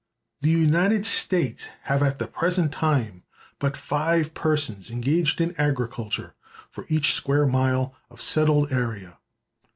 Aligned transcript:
"The 0.39 0.49
United 0.49 1.05
States 1.05 1.69
have 1.83 2.01
at 2.01 2.17
the 2.17 2.25
present 2.25 2.71
time 2.71 3.21
but 3.59 3.77
five 3.77 4.33
persons 4.33 4.89
engaged 4.89 5.39
in 5.39 5.53
agriculture 5.59 6.33
for 6.71 6.87
each 6.89 7.13
square 7.13 7.45
mile 7.45 7.93
of 8.09 8.19
settled 8.19 8.71
area." 8.71 9.19